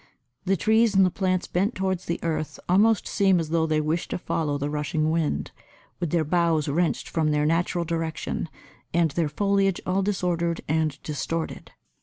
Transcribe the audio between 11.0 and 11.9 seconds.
distorted.